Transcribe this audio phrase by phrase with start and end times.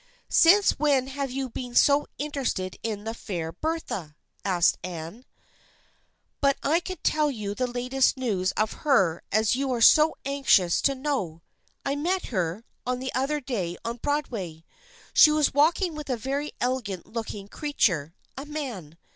[0.29, 5.25] "Since when have you been so interested in the fair Bertha?" asked Anne."
[6.41, 10.81] But I can tell you the latest news of her as you are so anxious
[10.81, 11.43] to know.
[11.85, 14.65] I met her, the other day on Broadway.
[15.13, 18.97] She was walking with a very elegant looking creature, a man.